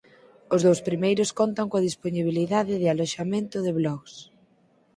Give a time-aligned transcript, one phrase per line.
[0.53, 4.13] Os dous primeiros contan coa dispoñibilidade de aloxamento de blogs.